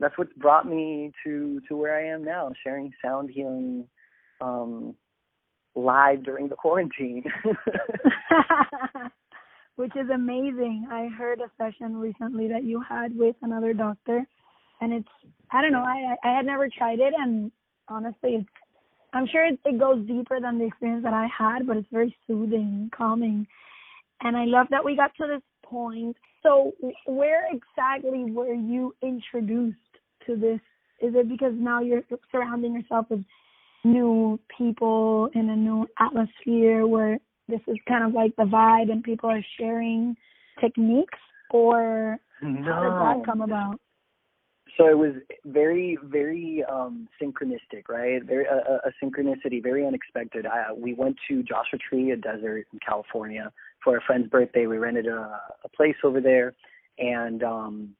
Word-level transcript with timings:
that's 0.00 0.16
what's 0.16 0.32
brought 0.34 0.66
me 0.66 1.12
to 1.24 1.60
to 1.68 1.76
where 1.76 1.96
I 1.96 2.12
am 2.12 2.24
now, 2.24 2.52
sharing 2.62 2.92
sound 3.04 3.30
healing 3.30 3.86
um 4.40 4.94
live 5.74 6.24
during 6.24 6.48
the 6.48 6.56
quarantine. 6.56 7.24
Which 9.76 9.94
is 9.94 10.10
amazing. 10.12 10.88
I 10.90 11.08
heard 11.16 11.40
a 11.40 11.50
session 11.56 11.96
recently 11.96 12.48
that 12.48 12.64
you 12.64 12.80
had 12.80 13.16
with 13.16 13.36
another 13.42 13.72
doctor 13.72 14.26
and 14.80 14.92
it's 14.92 15.08
I 15.50 15.62
don't 15.62 15.72
know, 15.72 15.84
I 15.84 16.16
I 16.24 16.36
had 16.36 16.46
never 16.46 16.68
tried 16.68 17.00
it 17.00 17.14
and 17.16 17.50
honestly 17.88 18.34
it's 18.34 18.48
I'm 19.12 19.26
sure 19.26 19.46
it, 19.46 19.58
it 19.64 19.78
goes 19.78 20.06
deeper 20.06 20.40
than 20.40 20.58
the 20.58 20.66
experience 20.66 21.02
that 21.04 21.14
I 21.14 21.28
had, 21.36 21.66
but 21.66 21.76
it's 21.76 21.88
very 21.90 22.14
soothing, 22.26 22.90
calming. 22.96 23.46
And 24.20 24.36
I 24.36 24.44
love 24.44 24.66
that 24.70 24.84
we 24.84 24.96
got 24.96 25.14
to 25.16 25.26
this 25.26 25.42
point. 25.64 26.16
So, 26.42 26.72
where 27.06 27.46
exactly 27.50 28.30
were 28.30 28.52
you 28.52 28.94
introduced 29.02 29.78
to 30.28 30.36
this? 30.36 30.60
Is 31.00 31.14
it 31.14 31.28
because 31.28 31.52
now 31.56 31.80
you're 31.80 32.02
surrounding 32.30 32.74
yourself 32.74 33.06
with 33.10 33.24
new 33.84 34.38
people 34.56 35.30
in 35.34 35.48
a 35.50 35.56
new 35.56 35.86
atmosphere 35.98 36.86
where 36.86 37.18
this 37.48 37.60
is 37.66 37.76
kind 37.88 38.04
of 38.04 38.12
like 38.12 38.34
the 38.36 38.44
vibe 38.44 38.90
and 38.90 39.02
people 39.02 39.30
are 39.30 39.44
sharing 39.58 40.16
techniques, 40.60 41.18
or 41.50 42.18
no. 42.42 42.62
how 42.62 42.82
did 42.82 43.20
that 43.20 43.26
come 43.26 43.40
about? 43.40 43.80
so 44.78 44.86
it 44.86 44.96
was 44.96 45.12
very 45.44 45.98
very 46.04 46.64
um 46.70 47.08
synchronistic 47.20 47.88
right 47.88 48.24
very 48.24 48.44
a, 48.46 48.88
a 48.88 48.92
synchronicity 49.02 49.62
very 49.62 49.86
unexpected 49.86 50.46
I, 50.46 50.72
we 50.72 50.94
went 50.94 51.16
to 51.28 51.42
joshua 51.42 51.78
tree 51.78 52.12
a 52.12 52.16
desert 52.16 52.66
in 52.72 52.78
california 52.86 53.52
for 53.82 53.96
a 53.96 54.00
friend's 54.00 54.28
birthday 54.28 54.66
we 54.66 54.78
rented 54.78 55.06
a, 55.06 55.40
a 55.64 55.68
place 55.74 55.96
over 56.04 56.20
there 56.20 56.54
and 56.98 57.42
um 57.42 57.90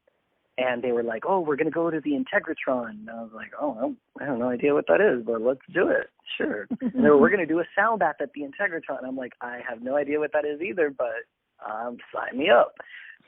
and 0.58 0.82
they 0.82 0.92
were 0.92 1.02
like 1.02 1.22
oh 1.26 1.40
we're 1.40 1.56
going 1.56 1.66
to 1.66 1.70
go 1.70 1.90
to 1.90 2.00
the 2.00 2.10
integratron 2.10 2.90
and 2.90 3.10
i 3.10 3.14
was 3.14 3.30
like 3.34 3.52
oh 3.60 3.94
i 4.20 4.24
have 4.24 4.38
no 4.38 4.50
idea 4.50 4.74
what 4.74 4.86
that 4.86 5.00
is 5.00 5.24
but 5.24 5.40
let's 5.40 5.60
do 5.72 5.88
it 5.88 6.10
sure 6.36 6.66
and 6.80 7.04
they 7.04 7.08
were 7.08 7.18
we're 7.18 7.30
going 7.30 7.40
to 7.40 7.46
do 7.46 7.60
a 7.60 7.64
sound 7.74 8.00
bath 8.00 8.16
at 8.20 8.30
the 8.34 8.42
integratron 8.42 9.06
i'm 9.06 9.16
like 9.16 9.32
i 9.40 9.60
have 9.66 9.80
no 9.80 9.96
idea 9.96 10.18
what 10.18 10.32
that 10.32 10.44
is 10.44 10.60
either 10.60 10.90
but 10.90 11.24
um 11.66 11.96
sign 12.14 12.38
me 12.38 12.50
up 12.50 12.74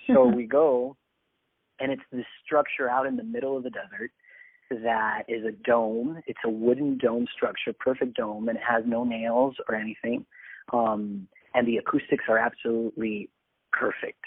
so 0.07 0.27
we 0.37 0.45
go 0.45 0.97
and 1.79 1.91
it's 1.91 2.03
this 2.13 2.27
structure 2.45 2.91
out 2.91 3.07
in 3.07 3.17
the 3.17 3.25
middle 3.25 3.57
of 3.57 3.63
the 3.63 3.71
desert 3.71 4.11
that 4.71 5.23
is 5.29 5.45
a 5.45 5.53
dome. 5.69 6.23
It's 6.27 6.39
a 6.45 6.49
wooden 6.49 6.97
dome 6.97 7.27
structure, 7.35 7.73
perfect 7.73 8.17
dome, 8.17 8.49
and 8.49 8.57
it 8.57 8.63
has 8.69 8.85
no 8.87 9.05
nails 9.05 9.57
or 9.69 9.75
anything. 9.75 10.25
Um, 10.73 11.27
and 11.55 11.67
the 11.67 11.79
acoustics 11.79 12.25
are 12.29 12.39
absolutely 12.39 13.29
perfect. 13.73 14.25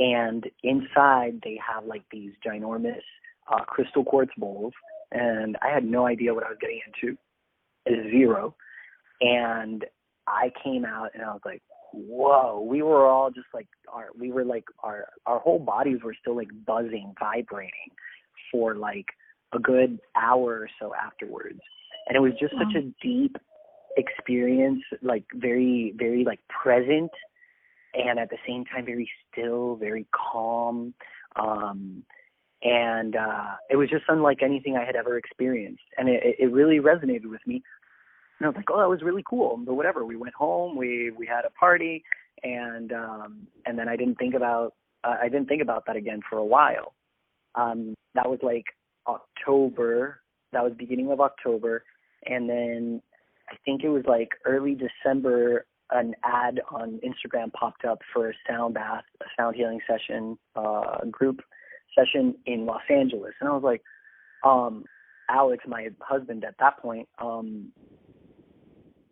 And 0.00 0.44
inside 0.64 1.40
they 1.44 1.58
have 1.64 1.84
like 1.84 2.02
these 2.10 2.32
ginormous 2.44 3.02
uh, 3.52 3.64
crystal 3.64 4.04
quartz 4.04 4.32
bowls, 4.36 4.72
and 5.12 5.56
I 5.62 5.68
had 5.68 5.84
no 5.84 6.06
idea 6.06 6.34
what 6.34 6.44
I 6.44 6.48
was 6.48 6.58
getting 6.60 6.80
into, 6.86 7.16
zero. 8.10 8.54
And 9.20 9.84
I 10.26 10.50
came 10.64 10.84
out 10.84 11.10
and 11.12 11.22
I 11.22 11.28
was 11.28 11.42
like, 11.44 11.62
whoa, 11.92 12.66
we 12.66 12.82
were 12.82 13.06
all 13.06 13.30
just 13.30 13.48
like 13.52 13.68
our 13.92 14.08
we 14.18 14.32
were 14.32 14.44
like 14.44 14.64
our 14.82 15.08
our 15.26 15.38
whole 15.38 15.58
bodies 15.58 15.98
were 16.02 16.16
still 16.18 16.36
like 16.36 16.48
buzzing, 16.66 17.12
vibrating 17.20 17.90
for 18.50 18.74
like 18.74 19.06
a 19.52 19.58
good 19.58 19.98
hour 20.16 20.60
or 20.60 20.68
so 20.80 20.94
afterwards. 20.94 21.60
And 22.06 22.16
it 22.16 22.20
was 22.20 22.32
just 22.40 22.54
wow. 22.54 22.62
such 22.64 22.82
a 22.82 22.92
deep 23.02 23.36
experience, 23.96 24.82
like 25.02 25.24
very, 25.34 25.94
very 25.96 26.24
like 26.24 26.40
present 26.48 27.10
and 27.94 28.18
at 28.18 28.30
the 28.30 28.38
same 28.46 28.64
time 28.64 28.84
very 28.84 29.10
still, 29.30 29.76
very 29.76 30.06
calm. 30.12 30.94
Um 31.36 32.02
and 32.62 33.16
uh 33.16 33.54
it 33.70 33.76
was 33.76 33.88
just 33.88 34.04
unlike 34.08 34.42
anything 34.42 34.76
I 34.76 34.84
had 34.84 34.96
ever 34.96 35.16
experienced. 35.16 35.82
And 35.96 36.08
it, 36.08 36.36
it 36.38 36.52
really 36.52 36.78
resonated 36.78 37.26
with 37.26 37.40
me 37.46 37.62
and 38.40 38.46
I 38.46 38.48
was 38.48 38.56
like, 38.56 38.70
oh, 38.70 38.78
that 38.78 38.88
was 38.88 39.02
really 39.02 39.24
cool. 39.28 39.58
But 39.58 39.74
whatever. 39.74 40.04
We 40.04 40.16
went 40.16 40.34
home. 40.34 40.76
We 40.76 41.10
we 41.10 41.26
had 41.26 41.44
a 41.44 41.50
party, 41.50 42.02
and 42.42 42.92
um, 42.92 43.46
and 43.66 43.78
then 43.78 43.88
I 43.88 43.96
didn't 43.96 44.16
think 44.16 44.34
about 44.34 44.74
uh, 45.04 45.16
I 45.20 45.28
didn't 45.28 45.46
think 45.46 45.62
about 45.62 45.84
that 45.86 45.96
again 45.96 46.20
for 46.28 46.38
a 46.38 46.44
while. 46.44 46.94
Um, 47.54 47.94
that 48.14 48.28
was 48.28 48.38
like 48.42 48.64
October. 49.06 50.20
That 50.52 50.64
was 50.64 50.72
beginning 50.76 51.12
of 51.12 51.20
October, 51.20 51.84
and 52.26 52.48
then 52.48 53.02
I 53.50 53.56
think 53.64 53.84
it 53.84 53.90
was 53.90 54.04
like 54.08 54.30
early 54.46 54.74
December. 54.74 55.66
An 55.92 56.14
ad 56.22 56.60
on 56.70 57.00
Instagram 57.04 57.52
popped 57.52 57.84
up 57.84 58.00
for 58.12 58.30
a 58.30 58.34
sound 58.48 58.74
bath, 58.74 59.04
a 59.20 59.24
sound 59.36 59.56
healing 59.56 59.80
session, 59.88 60.38
uh, 60.54 61.04
group 61.10 61.40
session 61.98 62.34
in 62.46 62.64
Los 62.64 62.82
Angeles, 62.88 63.32
and 63.40 63.48
I 63.48 63.52
was 63.52 63.64
like, 63.64 63.82
um, 64.44 64.84
Alex, 65.28 65.64
my 65.66 65.88
husband 66.00 66.44
at 66.44 66.54
that 66.58 66.78
point, 66.78 67.08
um, 67.18 67.72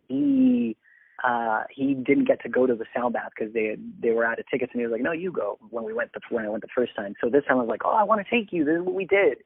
he 0.09 0.75
uh 1.23 1.63
he 1.69 1.93
didn't 1.93 2.25
get 2.25 2.41
to 2.41 2.49
go 2.49 2.65
to 2.65 2.75
the 2.75 2.85
sound 2.95 3.13
bath 3.13 3.29
because 3.37 3.53
they 3.53 3.65
had, 3.65 3.93
they 4.01 4.11
were 4.11 4.25
out 4.25 4.39
of 4.39 4.45
tickets 4.49 4.71
and 4.73 4.81
he 4.81 4.87
was 4.87 4.91
like 4.91 5.01
no 5.01 5.11
you 5.11 5.31
go 5.31 5.57
when 5.69 5.83
we 5.83 5.93
went 5.93 6.11
the 6.13 6.21
when 6.29 6.45
I 6.45 6.49
went 6.49 6.63
the 6.63 6.69
first 6.75 6.95
time. 6.95 7.13
So 7.21 7.29
this 7.29 7.43
time 7.47 7.57
I 7.57 7.61
was 7.61 7.69
like 7.69 7.81
oh 7.85 7.91
I 7.91 8.03
want 8.03 8.25
to 8.25 8.29
take 8.29 8.51
you. 8.51 8.65
This 8.65 8.75
is 8.75 8.81
what 8.81 8.95
we 8.95 9.05
did. 9.05 9.39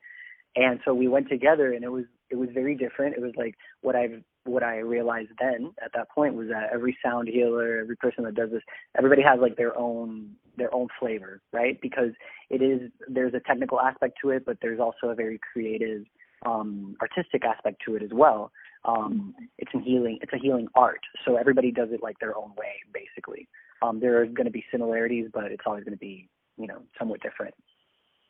And 0.55 0.79
so 0.85 0.94
we 0.94 1.07
went 1.07 1.29
together 1.29 1.73
and 1.73 1.83
it 1.83 1.91
was 1.91 2.05
it 2.29 2.35
was 2.35 2.50
very 2.53 2.75
different. 2.75 3.15
It 3.15 3.21
was 3.21 3.33
like 3.35 3.55
what 3.81 3.95
I've 3.95 4.23
what 4.45 4.63
I 4.63 4.77
realized 4.79 5.29
then 5.39 5.73
at 5.83 5.91
that 5.93 6.09
point 6.09 6.35
was 6.35 6.49
that 6.49 6.69
every 6.73 6.97
sound 7.03 7.27
healer 7.27 7.79
every 7.79 7.95
person 7.95 8.23
that 8.25 8.35
does 8.35 8.51
this 8.51 8.61
everybody 8.97 9.21
has 9.21 9.39
like 9.39 9.55
their 9.55 9.77
own 9.77 10.31
their 10.57 10.73
own 10.73 10.87
flavor 10.99 11.41
right? 11.51 11.79
Because 11.81 12.11
it 12.49 12.61
is 12.61 12.91
there's 13.07 13.33
a 13.33 13.39
technical 13.39 13.79
aspect 13.79 14.17
to 14.21 14.29
it 14.31 14.45
but 14.45 14.57
there's 14.61 14.79
also 14.79 15.07
a 15.07 15.15
very 15.15 15.39
creative 15.51 16.05
um 16.45 16.95
artistic 17.01 17.43
aspect 17.45 17.81
to 17.85 17.95
it 17.95 18.03
as 18.03 18.11
well. 18.11 18.51
Um, 18.85 19.33
it's 19.57 19.71
a 19.73 19.79
healing 19.79 20.19
it's 20.21 20.33
a 20.33 20.37
healing 20.37 20.67
art. 20.75 21.01
So 21.25 21.37
everybody 21.37 21.71
does 21.71 21.89
it 21.91 22.03
like 22.03 22.19
their 22.19 22.37
own 22.37 22.51
way 22.57 22.75
basically. 22.93 23.47
Um, 23.81 23.99
there 23.99 24.21
are 24.21 24.25
going 24.25 24.45
to 24.45 24.51
be 24.51 24.65
similarities 24.71 25.29
but 25.33 25.45
it's 25.45 25.63
always 25.65 25.83
going 25.83 25.95
to 25.95 25.99
be 25.99 26.27
you 26.57 26.67
know 26.67 26.81
somewhat 26.99 27.21
different. 27.21 27.55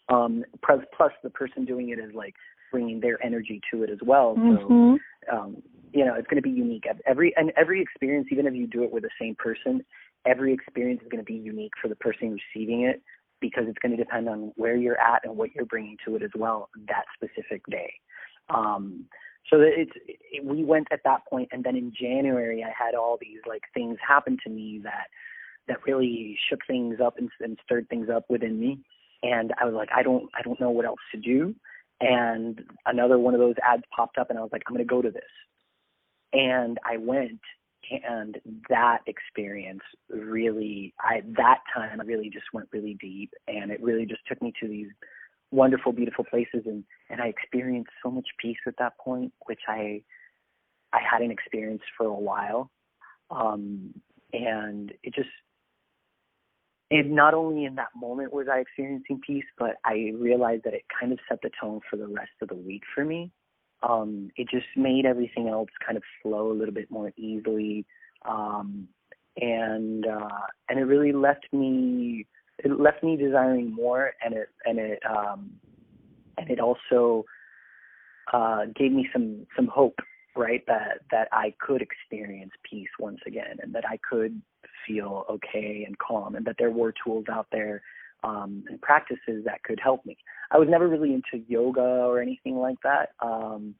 Um, 0.09 0.43
plus, 0.63 0.79
plus 0.95 1.11
the 1.23 1.29
person 1.29 1.65
doing 1.65 1.89
it 1.89 1.99
is 1.99 2.13
like 2.13 2.35
bringing 2.71 2.99
their 2.99 3.23
energy 3.23 3.61
to 3.71 3.83
it 3.83 3.89
as 3.89 3.99
well. 4.05 4.35
Mm-hmm. 4.37 4.95
so 5.29 5.35
um, 5.35 5.63
you 5.93 6.03
know 6.05 6.15
it's 6.15 6.27
going 6.27 6.41
to 6.41 6.47
be 6.47 6.49
unique. 6.49 6.85
Every 7.05 7.35
and 7.37 7.51
every 7.55 7.81
experience 7.81 8.27
even 8.31 8.47
if 8.47 8.53
you 8.53 8.67
do 8.67 8.83
it 8.83 8.91
with 8.91 9.03
the 9.03 9.09
same 9.19 9.35
person 9.35 9.83
every 10.25 10.53
experience 10.53 11.01
is 11.01 11.09
going 11.09 11.23
to 11.23 11.25
be 11.25 11.33
unique 11.33 11.73
for 11.81 11.87
the 11.87 11.95
person 11.95 12.37
receiving 12.55 12.83
it 12.83 13.01
because 13.41 13.65
it's 13.67 13.79
going 13.79 13.95
to 13.95 14.01
depend 14.01 14.29
on 14.29 14.53
where 14.55 14.75
you're 14.75 14.99
at 14.99 15.21
and 15.25 15.35
what 15.35 15.53
you're 15.53 15.65
bringing 15.65 15.97
to 16.05 16.15
it 16.15 16.23
as 16.23 16.29
well 16.35 16.69
that 16.87 17.03
specific 17.13 17.61
day. 17.69 17.91
Um, 18.49 19.05
so 19.49 19.57
that 19.57 19.71
it's 19.75 19.91
it, 20.07 20.45
we 20.45 20.63
went 20.63 20.87
at 20.91 21.01
that 21.03 21.25
point 21.29 21.49
and 21.51 21.65
then 21.65 21.75
in 21.75 21.91
january 21.99 22.63
i 22.63 22.71
had 22.81 22.95
all 22.95 23.17
these 23.19 23.39
like 23.45 23.63
things 23.73 23.97
happen 24.05 24.37
to 24.41 24.49
me 24.49 24.79
that 24.83 25.07
that 25.67 25.85
really 25.85 26.37
shook 26.49 26.59
things 26.65 26.99
up 27.03 27.17
and, 27.17 27.29
and 27.41 27.59
stirred 27.63 27.87
things 27.89 28.07
up 28.09 28.23
within 28.29 28.57
me. 28.57 28.79
And 29.21 29.53
i 29.59 29.65
was 29.65 29.73
like 29.73 29.89
i 29.93 30.01
don't 30.01 30.29
i 30.37 30.41
don't 30.41 30.61
know 30.61 30.69
what 30.69 30.85
else 30.85 30.99
to 31.11 31.19
do. 31.19 31.53
And 31.99 32.61
another 32.85 33.19
one 33.19 33.33
of 33.33 33.41
those 33.41 33.55
ads 33.69 33.83
popped 33.93 34.17
up 34.17 34.29
and 34.29 34.39
i 34.39 34.41
was 34.41 34.51
like 34.53 34.63
i'm 34.67 34.73
going 34.73 34.87
to 34.87 34.89
go 34.89 35.01
to 35.01 35.11
this 35.11 35.23
and 36.33 36.77
i 36.85 36.97
went 36.97 37.39
and 37.91 38.37
that 38.69 38.99
experience 39.07 39.81
really 40.09 40.93
i 40.99 41.21
that 41.37 41.59
time 41.73 42.01
i 42.01 42.03
really 42.03 42.29
just 42.29 42.45
went 42.53 42.67
really 42.71 42.97
deep 42.99 43.31
and 43.47 43.71
it 43.71 43.81
really 43.81 44.05
just 44.05 44.21
took 44.27 44.41
me 44.41 44.51
to 44.59 44.67
these 44.67 44.87
wonderful, 45.53 45.93
beautiful 45.93 46.25
places, 46.25 46.63
and 46.65 46.83
and 47.09 47.21
I 47.21 47.27
experienced 47.27 47.91
so 48.03 48.09
much 48.09 48.27
peace 48.39 48.57
at 48.67 48.73
that 48.79 48.97
point, 48.97 49.31
which 49.45 49.61
I 49.67 50.01
I 50.91 50.99
hadn't 51.09 51.31
experienced 51.31 51.85
for 51.95 52.07
a 52.07 52.13
while, 52.13 52.71
um, 53.29 53.93
and 54.33 54.91
it 55.03 55.13
just 55.13 55.29
it 56.89 57.07
not 57.07 57.33
only 57.33 57.65
in 57.65 57.75
that 57.75 57.89
moment 57.95 58.33
was 58.33 58.47
I 58.51 58.59
experiencing 58.59 59.21
peace, 59.25 59.45
but 59.57 59.75
I 59.85 60.11
realized 60.15 60.63
that 60.65 60.73
it 60.73 60.83
kind 60.99 61.13
of 61.13 61.19
set 61.29 61.41
the 61.41 61.51
tone 61.61 61.79
for 61.89 61.97
the 61.97 62.07
rest 62.07 62.31
of 62.41 62.49
the 62.49 62.55
week 62.55 62.83
for 62.93 63.05
me. 63.05 63.31
Um, 63.87 64.31
it 64.37 64.47
just 64.49 64.67
made 64.75 65.05
everything 65.05 65.49
else 65.49 65.69
kind 65.85 65.97
of 65.97 66.03
flow 66.21 66.51
a 66.51 66.53
little 66.53 66.73
bit 66.73 66.89
more 66.89 67.11
easily, 67.17 67.85
um, 68.25 68.87
and 69.37 70.07
uh, 70.07 70.47
and 70.69 70.79
it 70.79 70.83
really 70.83 71.11
left 71.11 71.47
me 71.51 72.25
it 72.59 72.79
left 72.79 73.03
me 73.03 73.17
desiring 73.17 73.71
more, 73.71 74.13
and 74.23 74.33
it 74.33 74.49
and 74.65 74.79
it 74.79 74.99
um, 75.09 75.51
and 76.37 76.49
it 76.49 76.59
also 76.59 77.25
uh, 78.31 78.65
gave 78.75 78.91
me 78.91 79.07
some 79.11 79.45
some 79.55 79.67
hope, 79.67 79.99
right? 80.35 80.63
That 80.67 80.99
that 81.11 81.27
I 81.31 81.53
could 81.59 81.81
experience 81.81 82.51
peace 82.69 82.89
once 82.99 83.19
again, 83.25 83.57
and 83.61 83.73
that 83.75 83.83
I 83.87 83.97
could 84.09 84.41
feel 84.87 85.25
okay 85.29 85.83
and 85.85 85.97
calm, 85.97 86.35
and 86.35 86.45
that 86.45 86.55
there 86.57 86.71
were 86.71 86.93
tools 87.03 87.25
out 87.31 87.47
there 87.51 87.81
um, 88.23 88.63
and 88.69 88.81
practices 88.81 89.43
that 89.45 89.63
could 89.63 89.79
help 89.81 90.05
me. 90.05 90.17
I 90.51 90.57
was 90.57 90.67
never 90.69 90.87
really 90.87 91.13
into 91.13 91.43
yoga 91.47 91.81
or 91.81 92.21
anything 92.21 92.57
like 92.57 92.77
that, 92.83 93.09
um, 93.21 93.75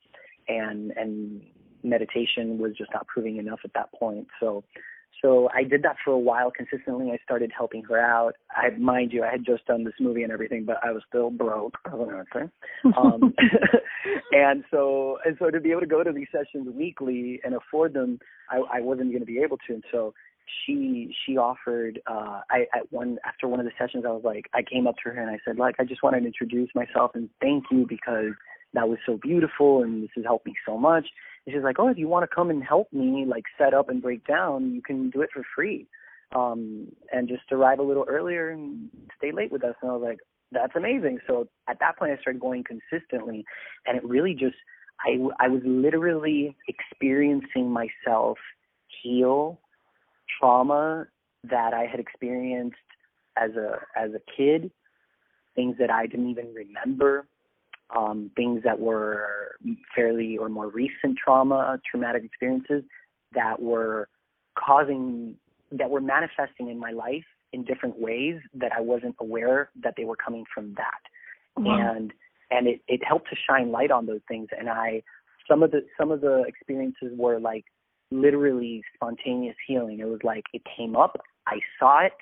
and 0.48 0.92
and 0.92 1.42
meditation 1.84 2.57
was 2.57 2.72
just 2.78 2.92
not 2.94 3.07
proving 3.07 3.38
enough 3.38 3.60
at 3.63 3.74
that 3.74 3.92
point. 3.94 4.28
So 4.40 4.63
so 5.24 5.50
I 5.54 5.63
did 5.63 5.84
that 5.84 5.95
for 6.04 6.12
a 6.12 6.19
while 6.19 6.51
consistently. 6.51 7.12
I 7.12 7.18
started 7.24 7.51
helping 7.56 7.84
her 7.86 7.98
out. 7.98 8.34
I 8.51 8.72
mind 8.78 9.13
you, 9.13 9.24
I 9.24 9.31
had 9.31 9.45
just 9.45 9.66
done 9.66 9.86
this 9.86 9.94
movie 10.00 10.24
and 10.24 10.31
everything, 10.31 10.66
but 10.66 10.78
I 10.84 10.92
was 10.92 11.01
still 11.07 11.30
broke 11.30 11.75
as 11.86 11.94
an 11.94 12.10
actor. 12.13 12.51
Um, 12.98 13.34
and 14.31 14.66
so 14.69 15.18
and 15.24 15.38
so 15.39 15.50
to 15.50 15.62
be 15.62 15.72
able 15.72 15.81
to 15.81 15.88
go 15.88 16.04
to 16.04 16.12
these 16.12 16.28
sessions 16.31 16.68
weekly 16.75 17.39
and 17.44 17.56
afford 17.56 17.94
them, 17.94 18.19
I, 18.50 18.80
I 18.80 18.81
wasn't 18.81 19.12
going 19.12 19.22
to 19.22 19.25
be 19.25 19.39
able 19.39 19.57
to. 19.68 19.74
And 19.74 19.84
so 19.92 20.13
she 20.66 21.16
she 21.25 21.38
offered 21.38 22.01
uh 22.07 22.42
I 22.50 22.68
at 22.75 22.92
one 22.92 23.18
after 23.25 23.48
one 23.48 23.60
of 23.60 23.66
the 23.66 23.72
sessions 23.78 24.04
I 24.07 24.12
was 24.12 24.24
like 24.24 24.45
I 24.54 24.62
came 24.62 24.88
up 24.88 24.95
to 25.04 25.10
her 25.12 25.22
and 25.22 25.30
I 25.30 25.40
said 25.45 25.57
like 25.57 25.75
I 25.80 25.86
just 25.86 26.04
wanted 26.04 26.22
to 26.22 26.28
introduce 26.28 26.69
myself 26.75 27.12
and 27.13 27.30
thank 27.42 27.66
you 27.72 27.86
because 27.88 28.34
that 28.74 28.90
was 28.90 28.98
so 29.06 29.18
beautiful 29.22 29.84
and 29.84 30.04
this 30.04 30.10
has 30.16 30.25
helped 30.25 30.45
me 30.45 30.54
so 30.66 30.78
much 30.78 31.06
and 31.45 31.54
she's 31.54 31.63
like, 31.63 31.80
oh, 31.80 31.90
if 31.90 31.98
you 31.98 32.07
want 32.07 32.30
to 32.30 32.34
come 32.34 32.50
and 32.50 32.63
help 32.63 32.92
me, 32.94 33.25
like 33.28 33.44
set 33.57 33.74
up 33.74 33.90
and 33.90 34.01
break 34.01 34.25
down, 34.25 34.74
you 34.74 34.81
can 34.81 35.10
do 35.10 35.22
it 35.22 35.30
for 35.34 35.44
free. 35.56 35.88
Um, 36.36 36.88
and 37.12 37.28
just 37.28 37.51
arrive 37.51 37.80
a 37.80 37.84
little 37.84 38.06
earlier 38.07 38.50
and 38.50 38.89
stay 39.18 39.31
late 39.31 39.51
with 39.51 39.63
us. 39.63 39.75
And 39.81 39.92
I 39.92 39.94
was 39.94 40.04
like, 40.04 40.18
that's 40.51 40.75
amazing. 40.75 41.19
So 41.28 41.48
at 41.69 41.80
that 41.80 41.98
point, 41.98 42.12
I 42.12 42.22
started 42.22 42.39
going 42.39 42.63
consistently, 42.63 43.46
and 43.86 43.98
it 43.98 44.04
really 44.04 44.34
just, 44.34 44.56
I, 45.06 45.18
I 45.39 45.48
was 45.48 45.62
literally 45.63 46.56
experiencing 46.68 47.69
myself 47.69 48.38
heal 49.04 49.60
trauma 50.40 51.08
that 51.44 51.74
I 51.74 51.86
had 51.86 52.00
experienced 52.00 52.78
as 53.38 53.52
a 53.52 53.80
as 53.96 54.12
a 54.14 54.22
kid, 54.36 54.72
things 55.56 55.76
that 55.80 55.90
I 55.90 56.08
didn't 56.08 56.30
even 56.30 56.54
remember, 56.54 57.28
um, 57.96 58.32
things 58.36 58.62
that 58.64 58.80
were 58.80 59.56
fairly 59.96 60.38
or 60.38 60.50
more 60.50 60.68
recent 60.70 61.18
trauma, 61.24 61.80
traumatic 61.90 62.24
experiences 62.24 62.84
that 63.34 63.62
were 63.62 64.08
causing, 64.58 65.36
that 65.72 65.90
were 65.90 66.02
manifesting 66.02 66.70
in 66.70 66.80
my 66.80 66.92
life 66.92 67.26
in 67.52 67.64
different 67.64 68.00
ways 68.00 68.40
that 68.54 68.72
I 68.76 68.82
wasn't 68.82 69.16
aware 69.20 69.70
that 69.84 69.94
they 69.98 70.06
were 70.06 70.16
coming 70.16 70.44
from 70.54 70.76
that. 70.76 71.62
Mm-hmm. 71.62 71.68
And 71.70 72.14
and 72.52 72.68
it, 72.68 72.82
it 72.88 73.02
helped 73.04 73.30
to 73.30 73.36
shine 73.48 73.72
light 73.72 73.92
on 73.92 74.06
those 74.06 74.22
things. 74.28 74.48
And 74.58 74.70
I, 74.70 75.02
some 75.48 75.64
of 75.64 75.72
the 75.72 75.86
some 75.98 76.12
of 76.12 76.22
the 76.22 76.44
experiences 76.48 77.12
were 77.16 77.40
like 77.40 77.66
literally 78.13 78.83
spontaneous 78.95 79.56
healing. 79.68 80.00
It 80.00 80.07
was 80.07 80.19
like 80.24 80.44
it 80.54 80.62
came 80.77 80.95
up, 80.95 81.19
I 81.48 81.60
saw 81.80 82.06
it, 82.06 82.13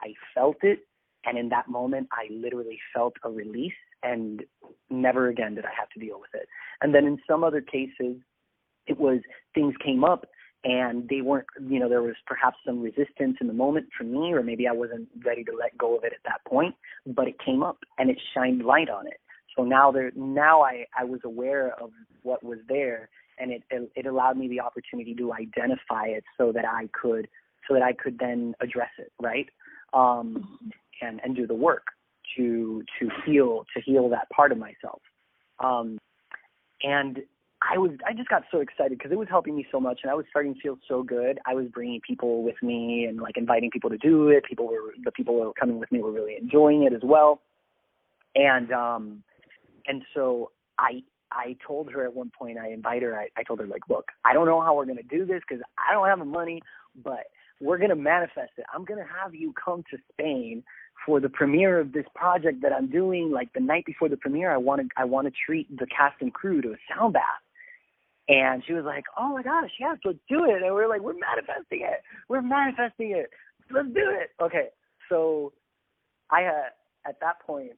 I 0.00 0.14
felt 0.34 0.58
it, 0.62 0.80
and 1.24 1.38
in 1.38 1.48
that 1.48 1.68
moment 1.68 2.08
I 2.12 2.32
literally 2.32 2.78
felt 2.94 3.14
a 3.24 3.30
release 3.30 3.72
and 4.02 4.44
never 4.90 5.28
again 5.28 5.54
did 5.54 5.64
I 5.64 5.70
have 5.78 5.88
to 5.90 6.00
deal 6.00 6.20
with 6.20 6.30
it. 6.34 6.48
And 6.80 6.94
then 6.94 7.04
in 7.04 7.18
some 7.28 7.42
other 7.42 7.60
cases, 7.60 8.16
it 8.86 8.98
was 8.98 9.20
things 9.54 9.74
came 9.84 10.04
up 10.04 10.26
and 10.64 11.08
they 11.08 11.20
weren't, 11.20 11.46
you 11.68 11.78
know, 11.78 11.88
there 11.88 12.02
was 12.02 12.16
perhaps 12.26 12.56
some 12.66 12.80
resistance 12.80 13.36
in 13.40 13.46
the 13.46 13.52
moment 13.52 13.86
for 13.96 14.04
me, 14.04 14.32
or 14.32 14.42
maybe 14.42 14.66
I 14.66 14.72
wasn't 14.72 15.08
ready 15.24 15.44
to 15.44 15.52
let 15.52 15.76
go 15.78 15.96
of 15.96 16.04
it 16.04 16.12
at 16.12 16.22
that 16.24 16.44
point, 16.48 16.74
but 17.06 17.28
it 17.28 17.36
came 17.44 17.62
up 17.62 17.78
and 17.98 18.10
it 18.10 18.18
shined 18.34 18.64
light 18.64 18.88
on 18.88 19.06
it. 19.06 19.20
So 19.56 19.64
now 19.64 19.90
there, 19.92 20.10
now 20.14 20.62
I, 20.62 20.86
I 20.98 21.04
was 21.04 21.20
aware 21.24 21.74
of 21.80 21.90
what 22.22 22.42
was 22.44 22.58
there 22.68 23.08
and 23.40 23.50
it, 23.50 23.62
it 23.70 24.06
allowed 24.06 24.36
me 24.36 24.48
the 24.48 24.60
opportunity 24.60 25.14
to 25.14 25.32
identify 25.32 26.06
it 26.06 26.24
so 26.36 26.52
that 26.52 26.64
I 26.64 26.88
could, 26.92 27.28
so 27.66 27.74
that 27.74 27.82
I 27.82 27.92
could 27.92 28.18
then 28.18 28.54
address 28.60 28.90
it, 28.98 29.12
right? 29.20 29.48
Um, 29.92 30.58
and, 31.00 31.20
and 31.22 31.36
do 31.36 31.46
the 31.46 31.54
work 31.54 31.86
to 32.36 32.82
to 32.98 33.08
heal 33.24 33.64
to 33.74 33.82
heal 33.82 34.08
that 34.10 34.28
part 34.30 34.52
of 34.52 34.58
myself. 34.58 35.00
Um, 35.60 35.98
and 36.82 37.20
I 37.60 37.78
was 37.78 37.92
I 38.06 38.12
just 38.12 38.28
got 38.28 38.44
so 38.50 38.60
excited 38.60 38.98
because 38.98 39.10
it 39.10 39.18
was 39.18 39.28
helping 39.28 39.56
me 39.56 39.66
so 39.70 39.80
much, 39.80 40.00
and 40.02 40.10
I 40.10 40.14
was 40.14 40.26
starting 40.30 40.54
to 40.54 40.60
feel 40.60 40.78
so 40.86 41.02
good. 41.02 41.38
I 41.46 41.54
was 41.54 41.66
bringing 41.72 42.00
people 42.06 42.42
with 42.42 42.56
me 42.62 43.06
and 43.08 43.20
like 43.20 43.36
inviting 43.36 43.70
people 43.70 43.90
to 43.90 43.98
do 43.98 44.28
it. 44.28 44.44
People 44.44 44.68
were 44.68 44.94
the 45.04 45.12
people 45.12 45.34
who 45.34 45.46
were 45.46 45.52
coming 45.54 45.78
with 45.78 45.90
me 45.90 46.00
were 46.00 46.12
really 46.12 46.36
enjoying 46.40 46.84
it 46.84 46.92
as 46.92 47.02
well. 47.02 47.40
And 48.34 48.72
um, 48.72 49.22
and 49.86 50.02
so 50.14 50.52
I 50.78 51.02
I 51.30 51.56
told 51.66 51.90
her 51.92 52.04
at 52.04 52.14
one 52.14 52.30
point 52.36 52.58
I 52.58 52.70
invite 52.70 53.02
her. 53.02 53.18
I, 53.18 53.28
I 53.36 53.42
told 53.42 53.60
her 53.60 53.66
like, 53.66 53.88
look, 53.88 54.06
I 54.24 54.32
don't 54.32 54.46
know 54.46 54.60
how 54.60 54.74
we're 54.76 54.86
gonna 54.86 55.02
do 55.02 55.24
this 55.24 55.42
because 55.48 55.62
I 55.78 55.92
don't 55.92 56.06
have 56.06 56.18
the 56.18 56.24
money, 56.24 56.62
but 57.04 57.24
we're 57.60 57.78
gonna 57.78 57.96
manifest 57.96 58.52
it. 58.56 58.64
I'm 58.74 58.84
gonna 58.84 59.06
have 59.22 59.34
you 59.34 59.52
come 59.62 59.84
to 59.90 59.98
Spain 60.12 60.62
for 61.06 61.20
the 61.20 61.28
premiere 61.28 61.78
of 61.78 61.92
this 61.92 62.06
project 62.14 62.62
that 62.62 62.72
I'm 62.72 62.90
doing, 62.90 63.30
like 63.30 63.52
the 63.52 63.60
night 63.60 63.84
before 63.86 64.08
the 64.08 64.16
premiere, 64.16 64.52
I 64.52 64.56
want 64.56 64.82
to 64.82 64.88
I 64.96 65.04
want 65.04 65.26
to 65.26 65.32
treat 65.46 65.68
the 65.76 65.86
cast 65.86 66.20
and 66.20 66.32
crew 66.32 66.60
to 66.62 66.72
a 66.72 66.76
sound 66.88 67.14
bath. 67.14 67.22
And 68.28 68.62
she 68.66 68.74
was 68.74 68.84
like, 68.84 69.04
"Oh 69.16 69.30
my 69.34 69.42
gosh, 69.42 69.70
yes, 69.80 69.96
let's 70.04 70.18
do 70.28 70.44
it." 70.44 70.62
And 70.62 70.74
we 70.74 70.82
are 70.82 70.88
like, 70.88 71.00
"We're 71.00 71.14
manifesting 71.14 71.80
it. 71.82 72.02
We're 72.28 72.42
manifesting 72.42 73.12
it. 73.12 73.30
Let's 73.70 73.88
do 73.88 74.10
it." 74.10 74.30
Okay, 74.42 74.68
so 75.08 75.52
I 76.30 76.44
uh, 76.44 77.08
at 77.08 77.20
that 77.20 77.40
point, 77.46 77.72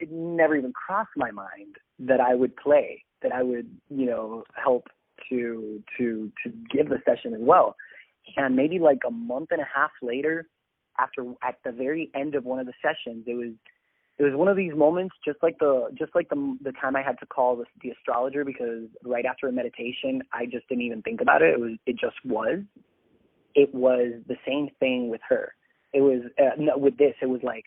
it 0.00 0.10
never 0.10 0.56
even 0.56 0.72
crossed 0.72 1.10
my 1.16 1.30
mind 1.30 1.76
that 1.98 2.20
I 2.20 2.34
would 2.34 2.56
play, 2.56 3.04
that 3.22 3.32
I 3.32 3.42
would, 3.42 3.68
you 3.88 4.06
know, 4.06 4.44
help 4.54 4.88
to 5.30 5.82
to 5.98 6.30
to 6.44 6.52
give 6.70 6.88
the 6.88 6.98
session 7.04 7.34
as 7.34 7.40
well. 7.40 7.76
And 8.36 8.56
maybe 8.56 8.78
like 8.78 8.98
a 9.06 9.10
month 9.10 9.48
and 9.50 9.60
a 9.60 9.68
half 9.72 9.92
later, 10.02 10.48
after 10.98 11.24
at 11.42 11.56
the 11.64 11.72
very 11.72 12.10
end 12.14 12.34
of 12.34 12.44
one 12.44 12.58
of 12.58 12.66
the 12.66 12.72
sessions, 12.82 13.24
it 13.26 13.34
was 13.34 13.52
it 14.18 14.22
was 14.22 14.34
one 14.34 14.48
of 14.48 14.56
these 14.56 14.74
moments, 14.74 15.14
just 15.24 15.38
like 15.42 15.58
the 15.58 15.88
just 15.98 16.14
like 16.14 16.28
the 16.28 16.56
the 16.62 16.72
time 16.72 16.96
I 16.96 17.02
had 17.02 17.18
to 17.20 17.26
call 17.26 17.56
the, 17.56 17.64
the 17.82 17.90
astrologer 17.90 18.44
because 18.44 18.84
right 19.04 19.26
after 19.26 19.48
a 19.48 19.52
meditation, 19.52 20.22
I 20.32 20.46
just 20.46 20.68
didn't 20.68 20.84
even 20.84 21.02
think 21.02 21.20
about 21.20 21.42
it. 21.42 21.54
It 21.54 21.60
was 21.60 21.72
it 21.86 21.98
just 21.98 22.16
was. 22.24 22.60
It 23.54 23.74
was 23.74 24.12
the 24.26 24.36
same 24.46 24.68
thing 24.80 25.08
with 25.08 25.20
her. 25.28 25.54
It 25.92 26.00
was 26.00 26.22
uh, 26.38 26.56
no, 26.58 26.76
with 26.76 26.96
this. 26.98 27.14
It 27.20 27.26
was 27.26 27.40
like, 27.42 27.64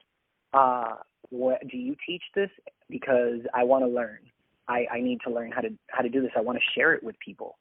uh, 0.54 0.96
what 1.30 1.68
do 1.68 1.78
you 1.78 1.96
teach 2.06 2.24
this? 2.36 2.50
Because 2.90 3.40
I 3.54 3.64
want 3.64 3.84
to 3.84 3.88
learn. 3.88 4.20
I 4.68 4.86
I 4.92 5.02
need 5.02 5.20
to 5.26 5.32
learn 5.32 5.52
how 5.52 5.62
to 5.62 5.70
how 5.90 6.02
to 6.02 6.10
do 6.10 6.22
this. 6.22 6.32
I 6.36 6.42
want 6.42 6.58
to 6.58 6.80
share 6.80 6.94
it 6.94 7.04
with 7.04 7.16
people. 7.24 7.58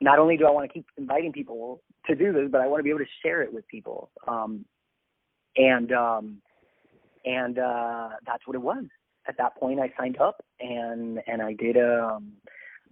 Not 0.00 0.18
only 0.18 0.36
do 0.36 0.46
I 0.46 0.50
want 0.50 0.68
to 0.68 0.72
keep 0.72 0.86
inviting 0.98 1.32
people 1.32 1.80
to 2.06 2.14
do 2.14 2.32
this, 2.32 2.48
but 2.50 2.60
I 2.60 2.66
want 2.66 2.80
to 2.80 2.84
be 2.84 2.90
able 2.90 3.00
to 3.00 3.12
share 3.22 3.42
it 3.42 3.52
with 3.52 3.66
people. 3.68 4.10
Um, 4.26 4.64
and 5.56 5.92
um 5.92 6.38
and 7.24 7.58
uh 7.58 8.10
that's 8.26 8.46
what 8.46 8.54
it 8.54 8.62
was 8.62 8.84
at 9.28 9.36
that 9.38 9.56
point 9.56 9.80
i 9.80 9.92
signed 9.98 10.18
up 10.18 10.42
and 10.60 11.20
and 11.26 11.42
i 11.42 11.52
did 11.52 11.76
a 11.76 12.04
um 12.04 12.32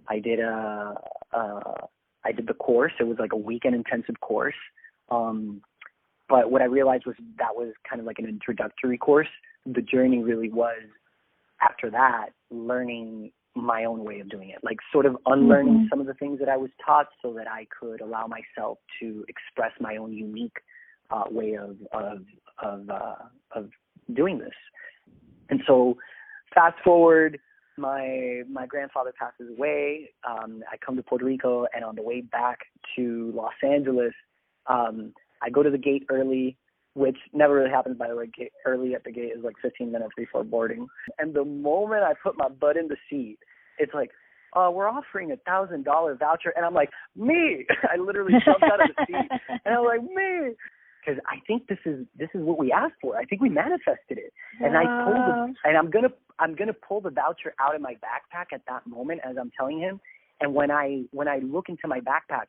i 0.09 0.19
did 0.19 0.41
a 0.41 0.95
uh 1.33 1.75
i 2.25 2.33
did 2.33 2.47
the 2.47 2.55
course 2.55 2.93
it 3.01 3.05
was 3.05 3.17
like 3.19 3.33
a 3.33 3.37
weekend 3.37 3.75
intensive 3.75 4.19
course 4.21 4.55
um 5.11 5.61
but 6.31 6.51
what 6.51 6.63
i 6.63 6.65
realized 6.65 7.05
was 7.05 7.17
that 7.39 7.55
was 7.55 7.75
kind 7.89 8.01
of 8.01 8.07
like 8.07 8.19
an 8.19 8.27
introductory 8.27 8.97
course 8.97 9.29
the 9.67 9.83
journey 9.83 10.23
really 10.23 10.51
was 10.51 10.83
after 11.61 11.91
that 11.91 12.29
learning 12.51 13.31
my 13.55 13.85
own 13.85 14.05
way 14.05 14.21
of 14.21 14.31
doing 14.31 14.49
it 14.49 14.59
like 14.63 14.79
sort 14.93 15.05
of 15.05 15.17
unlearning 15.27 15.75
mm-hmm. 15.75 15.89
some 15.91 16.01
of 16.01 16.07
the 16.07 16.15
things 16.15 16.39
that 16.39 16.49
i 16.49 16.57
was 16.57 16.71
taught 16.85 17.09
so 17.21 17.35
that 17.35 17.49
i 17.49 17.67
could 17.79 18.01
allow 18.01 18.27
myself 18.27 18.79
to 18.99 19.25
express 19.29 19.73
my 19.81 19.97
own 19.97 20.13
unique 20.13 20.57
uh, 21.11 21.25
way 21.31 21.57
of 21.57 21.77
of 21.93 22.23
of 22.63 22.89
uh, 22.89 23.15
of 23.55 23.71
doing 24.15 24.39
this. 24.39 24.55
And 25.49 25.61
so, 25.67 25.97
fast 26.55 26.77
forward, 26.85 27.39
my 27.77 28.43
my 28.51 28.67
grandfather 28.67 29.13
passes 29.19 29.57
away. 29.57 30.11
Um, 30.29 30.63
I 30.71 30.77
come 30.85 30.97
to 30.97 31.03
Puerto 31.03 31.25
Rico, 31.25 31.67
and 31.75 31.85
on 31.85 31.97
the 31.97 32.03
way 32.03 32.21
back 32.21 32.59
to 32.97 33.33
Los 33.35 33.53
Angeles, 33.63 34.15
um, 34.67 35.13
I 35.43 35.51
go 35.51 35.63
to 35.63 35.71
the 35.71 35.79
gate 35.79 36.05
early, 36.11 36.57
which 36.95 37.17
never 37.33 37.55
really 37.55 37.71
happens 37.71 37.99
by 37.99 38.09
the 38.09 38.17
way. 38.17 38.27
Gate, 38.37 38.53
early 38.67 38.95
at 38.95 39.05
the 39.05 39.13
gate 39.13 39.33
is 39.37 39.45
like 39.45 39.57
15 39.63 39.91
minutes 39.91 40.13
before 40.17 40.45
boarding. 40.45 40.87
And 41.19 41.35
the 41.35 41.45
moment 41.45 42.05
I 42.05 42.15
put 42.23 42.37
my 42.37 42.49
butt 42.49 42.77
in 42.77 42.89
the 42.89 42.97
seat, 43.09 43.39
it's 43.79 43.95
like, 43.95 44.11
uh, 44.55 44.71
we're 44.73 44.89
offering 44.89 45.31
a 45.31 45.37
thousand 45.37 45.85
dollar 45.85 46.17
voucher, 46.17 46.53
and 46.57 46.67
I'm 46.67 46.75
like, 46.75 46.91
me! 47.15 47.67
I 47.89 47.97
literally 47.97 48.33
jumped 48.45 48.65
out 48.65 48.83
of 48.83 48.91
the 48.97 49.07
seat, 49.07 49.31
and 49.65 49.75
I'm 49.75 49.85
like, 49.85 50.03
me! 50.03 50.57
because 51.01 51.21
I 51.27 51.37
think 51.47 51.67
this 51.67 51.79
is 51.85 52.07
this 52.19 52.29
is 52.35 52.43
what 52.43 52.59
we 52.59 52.73
asked 52.73 52.95
for. 53.01 53.17
I 53.17 53.25
think 53.25 53.41
we 53.41 53.49
manifested 53.49 54.19
it, 54.19 54.33
and 54.61 54.77
I 54.77 54.85
pulled 55.05 55.17
the, 55.17 55.55
and 55.65 55.77
I'm 55.77 55.91
gonna 55.91 56.11
I'm 56.39 56.55
gonna 56.55 56.75
pull 56.75 57.01
the 57.01 57.11
voucher 57.11 57.55
out 57.61 57.75
of 57.75 57.81
my 57.81 57.95
backpack 57.95 58.53
at 58.53 58.63
that 58.69 58.87
moment 58.87 59.21
as 59.29 59.37
I'm 59.41 59.51
telling 59.57 59.79
him. 59.79 60.01
And 60.41 60.55
when 60.55 60.71
I 60.71 61.03
when 61.13 61.29
I 61.29 61.39
look 61.39 61.69
into 61.69 61.89
my 61.89 62.01
backpack, 62.01 62.47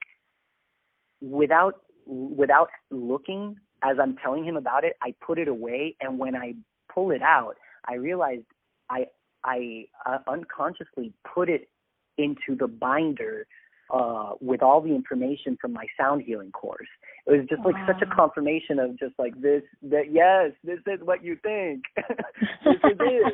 without 1.22 1.82
without 2.06 2.70
looking 2.90 3.56
as 3.84 3.98
I'm 4.02 4.16
telling 4.18 4.46
him 4.46 4.58
about 4.58 4.84
it, 4.84 4.94
I 5.02 5.14
put 5.26 5.40
it 5.40 5.48
away. 5.48 5.96
And 6.02 6.20
when 6.20 6.36
I 6.36 6.54
pull 6.94 7.12
it 7.12 7.22
out, 7.22 7.56
I 7.88 7.96
realized 7.96 8.46
I 8.90 9.08
I 9.44 9.86
uh, 10.06 10.20
unconsciously 10.28 11.14
put 11.34 11.50
it 11.50 11.70
into 12.18 12.56
the 12.56 12.68
binder 12.68 13.48
uh, 13.92 14.34
with 14.40 14.62
all 14.62 14.82
the 14.82 14.94
information 14.94 15.58
from 15.60 15.74
my 15.74 15.86
sound 16.00 16.22
healing 16.22 16.52
course. 16.52 16.88
It 17.26 17.32
was 17.32 17.48
just 17.50 17.64
like 17.66 17.76
wow. 17.76 17.88
such 17.88 18.02
a 18.02 18.16
confirmation 18.16 18.80
of 18.80 18.98
just 19.00 19.14
like 19.18 19.40
this 19.42 19.64
that 19.84 20.12
yes, 20.12 20.52
this 20.64 20.80
is 20.88 21.00
what 21.04 21.24
you 21.24 21.38
think. 21.42 21.84
this 21.98 22.76
is 22.84 22.98
it. 23.00 23.34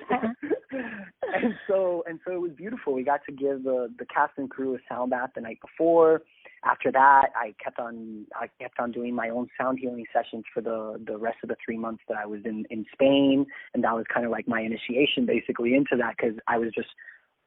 and 0.71 1.53
so 1.67 2.03
and 2.07 2.19
so 2.25 2.33
it 2.33 2.41
was 2.41 2.51
beautiful. 2.51 2.93
We 2.93 3.03
got 3.03 3.21
to 3.25 3.31
give 3.31 3.63
the 3.63 3.93
the 3.99 4.05
cast 4.05 4.33
and 4.37 4.49
crew 4.49 4.75
a 4.75 4.79
sound 4.89 5.11
bath 5.11 5.31
the 5.35 5.41
night 5.41 5.59
before 5.61 6.21
after 6.63 6.91
that, 6.91 7.29
I 7.35 7.53
kept 7.63 7.79
on 7.79 8.25
I 8.35 8.47
kept 8.59 8.79
on 8.79 8.91
doing 8.91 9.13
my 9.13 9.29
own 9.29 9.47
sound 9.59 9.79
healing 9.79 10.05
sessions 10.13 10.43
for 10.53 10.61
the 10.61 11.01
the 11.05 11.17
rest 11.17 11.37
of 11.43 11.49
the 11.49 11.55
three 11.63 11.77
months 11.77 12.03
that 12.07 12.17
I 12.17 12.25
was 12.25 12.41
in 12.45 12.65
in 12.69 12.85
Spain, 12.93 13.45
and 13.73 13.83
that 13.83 13.95
was 13.95 14.05
kind 14.13 14.25
of 14.25 14.31
like 14.31 14.47
my 14.47 14.61
initiation 14.61 15.25
basically 15.25 15.75
into 15.75 15.95
that 15.97 16.15
because 16.17 16.35
I 16.47 16.57
was 16.57 16.69
just 16.73 16.89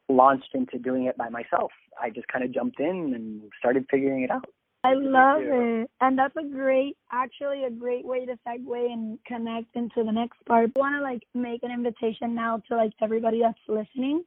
launched 0.09 0.55
into 0.55 0.79
doing 0.79 1.05
it 1.07 1.17
by 1.17 1.29
myself. 1.29 1.71
I 2.01 2.11
just 2.11 2.29
kind 2.29 2.45
of 2.45 2.53
jumped 2.53 2.81
in 2.81 3.13
and 3.15 3.43
started 3.59 3.87
figuring 3.91 4.23
it 4.23 4.31
out. 4.31 4.47
I 4.83 4.95
love 4.95 5.43
it. 5.43 5.91
And 6.01 6.19
that's 6.19 6.35
a 6.37 6.43
great, 6.43 6.97
actually 7.13 7.65
a 7.65 7.71
great 7.71 8.05
way 8.05 8.25
to 8.25 8.39
segue 8.47 8.93
and 8.93 9.19
connect 9.27 9.77
into 9.77 10.03
the 10.05 10.13
next 10.13 10.39
part. 10.47 10.71
I 10.75 10.79
want 10.79 10.97
to 10.97 11.03
like 11.03 11.23
make 11.35 11.63
an 11.63 11.71
invitation 11.71 12.35
now 12.35 12.63
to 12.69 12.77
like 12.77 12.93
everybody 13.03 13.41
that's 13.43 13.59
listening. 13.69 14.25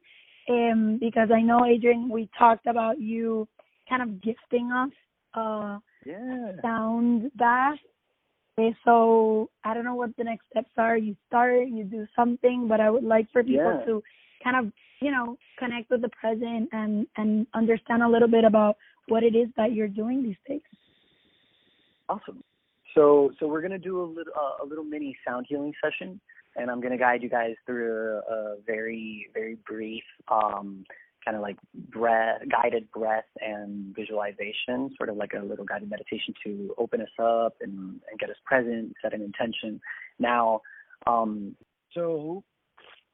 Um, 0.48 0.98
because 1.00 1.30
I 1.34 1.40
know 1.40 1.64
Adrian, 1.64 2.08
we 2.08 2.28
talked 2.38 2.66
about 2.66 3.00
you 3.00 3.48
kind 3.88 4.02
of 4.02 4.22
gifting 4.22 4.70
us 4.72 4.90
uh 5.34 5.78
yeah. 6.06 6.52
sound 6.62 7.30
bath. 7.36 7.78
Okay, 8.56 8.76
so 8.84 9.50
I 9.64 9.74
don't 9.74 9.84
know 9.84 9.96
what 9.96 10.16
the 10.16 10.24
next 10.24 10.44
steps 10.50 10.70
are. 10.78 10.96
You 10.96 11.16
start, 11.26 11.68
you 11.68 11.82
do 11.82 12.06
something, 12.14 12.68
but 12.68 12.80
I 12.80 12.88
would 12.88 13.02
like 13.02 13.26
for 13.32 13.42
people 13.42 13.78
Yeah. 13.80 13.84
to 13.86 14.02
kind 14.44 14.56
of, 14.56 14.72
you 15.00 15.10
know, 15.10 15.36
connect 15.58 15.90
with 15.90 16.02
the 16.02 16.10
present 16.10 16.68
and 16.72 17.06
and 17.16 17.46
understand 17.54 18.02
a 18.02 18.08
little 18.08 18.28
bit 18.28 18.44
about 18.44 18.76
what 19.08 19.22
it 19.22 19.34
is 19.34 19.48
that 19.56 19.72
you're 19.72 19.88
doing 19.88 20.22
these 20.22 20.36
days. 20.46 20.62
Awesome. 22.08 22.44
So 22.94 23.32
so 23.40 23.48
we're 23.48 23.62
gonna 23.62 23.78
do 23.78 24.00
a 24.00 24.04
little 24.04 24.32
uh, 24.36 24.64
a 24.64 24.66
little 24.66 24.84
mini 24.84 25.16
sound 25.26 25.46
healing 25.48 25.72
session, 25.82 26.20
and 26.56 26.70
I'm 26.70 26.80
gonna 26.80 26.98
guide 26.98 27.22
you 27.22 27.28
guys 27.28 27.56
through 27.66 27.90
a, 28.28 28.32
a 28.32 28.56
very 28.64 29.28
very 29.34 29.56
brief 29.66 30.04
um, 30.28 30.84
kind 31.24 31.36
of 31.36 31.42
like 31.42 31.56
breath 31.90 32.42
guided 32.50 32.90
breath 32.92 33.24
and 33.40 33.94
visualization, 33.94 34.94
sort 34.96 35.08
of 35.08 35.16
like 35.16 35.32
a 35.34 35.44
little 35.44 35.64
guided 35.64 35.90
meditation 35.90 36.34
to 36.44 36.74
open 36.78 37.00
us 37.00 37.08
up 37.18 37.56
and, 37.60 38.00
and 38.10 38.18
get 38.18 38.30
us 38.30 38.36
present, 38.44 38.94
set 39.02 39.14
an 39.14 39.22
intention. 39.22 39.80
Now, 40.18 40.60
um, 41.06 41.56
So, 41.94 42.42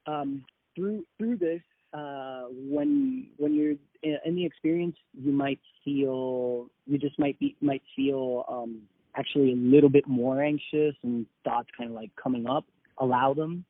um, 0.06 0.44
through 0.74 1.04
through 1.18 1.36
this, 1.36 1.60
uh, 1.92 2.44
when 2.50 3.26
when 3.36 3.54
you're 3.54 3.74
in, 4.02 4.34
the 4.34 4.44
experience, 4.44 4.96
you 5.12 5.32
might 5.32 5.60
feel 5.84 6.68
you 6.86 6.98
just 6.98 7.18
might 7.18 7.38
be 7.38 7.56
might 7.60 7.82
feel 7.94 8.44
um, 8.48 8.82
actually 9.16 9.52
a 9.52 9.56
little 9.56 9.90
bit 9.90 10.06
more 10.06 10.42
anxious 10.42 10.94
and 11.02 11.26
thoughts 11.44 11.68
kind 11.76 11.90
of 11.90 11.96
like 11.96 12.10
coming 12.16 12.48
up. 12.48 12.64
Allow 12.98 13.34
them, 13.34 13.64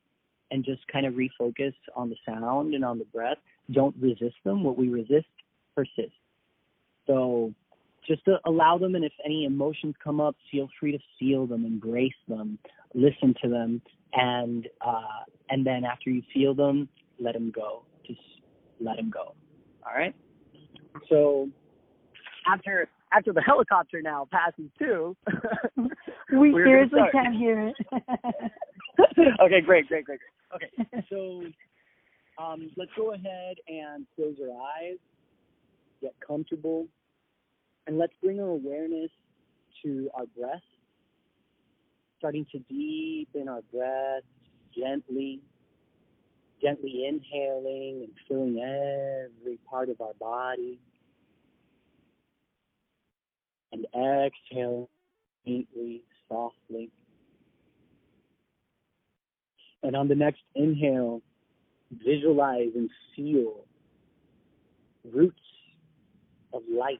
and 0.51 0.63
just 0.63 0.85
kind 0.87 1.05
of 1.05 1.13
refocus 1.13 1.73
on 1.95 2.09
the 2.09 2.15
sound 2.25 2.73
and 2.73 2.85
on 2.85 2.99
the 2.99 3.05
breath. 3.05 3.37
Don't 3.71 3.95
resist 3.99 4.35
them. 4.43 4.63
What 4.63 4.77
we 4.77 4.89
resist 4.89 5.27
persists. 5.75 6.13
So. 7.07 7.53
Just 8.07 8.25
to 8.25 8.37
allow 8.47 8.79
them, 8.79 8.95
and 8.95 9.05
if 9.05 9.11
any 9.23 9.45
emotions 9.45 9.93
come 10.03 10.19
up, 10.19 10.35
feel 10.51 10.67
free 10.79 10.91
to 10.91 10.97
feel 11.19 11.45
them, 11.45 11.65
embrace 11.65 12.11
them, 12.27 12.57
listen 12.95 13.35
to 13.43 13.47
them, 13.47 13.79
and 14.13 14.67
uh, 14.85 15.23
and 15.49 15.63
then 15.63 15.83
after 15.85 16.09
you 16.09 16.23
feel 16.33 16.55
them, 16.55 16.89
let 17.19 17.33
them 17.33 17.51
go. 17.55 17.83
Just 18.05 18.19
let 18.79 18.97
them 18.97 19.11
go. 19.11 19.35
All 19.85 19.95
right. 19.95 20.15
So 21.09 21.49
after 22.51 22.89
after 23.13 23.33
the 23.33 23.41
helicopter 23.41 24.01
now 24.01 24.27
passes 24.31 24.69
too. 24.79 25.15
We 26.33 26.53
seriously 26.53 27.01
can't 27.11 27.35
hear 27.35 27.67
it. 27.67 27.75
okay, 29.41 29.61
great, 29.61 29.87
great, 29.87 30.05
great, 30.05 30.19
great. 30.19 30.19
Okay, 30.55 31.05
so 31.09 31.43
um, 32.41 32.71
let's 32.77 32.91
go 32.95 33.13
ahead 33.13 33.57
and 33.67 34.05
close 34.15 34.35
our 34.41 34.49
eyes, 34.79 34.97
get 36.01 36.13
comfortable, 36.25 36.87
and 37.87 37.97
let's 37.97 38.13
bring 38.23 38.39
our 38.39 38.49
awareness 38.49 39.11
to 39.83 40.09
our 40.13 40.25
breath, 40.37 40.61
starting 42.17 42.45
to 42.51 42.59
deepen 42.59 43.47
our 43.47 43.61
breath 43.73 44.23
gently, 44.77 45.41
gently 46.61 47.05
inhaling 47.07 48.03
and 48.07 48.13
filling 48.27 48.59
every 48.59 49.57
part 49.69 49.89
of 49.89 49.99
our 50.01 50.13
body, 50.19 50.79
and 53.71 53.85
exhaling 53.95 54.87
neatly, 55.45 56.03
softly. 56.29 56.89
And 59.83 59.95
on 59.95 60.07
the 60.07 60.15
next 60.15 60.41
inhale, 60.55 61.21
visualize 61.91 62.69
and 62.75 62.89
feel 63.15 63.65
roots 65.11 65.39
of 66.53 66.61
light 66.69 66.99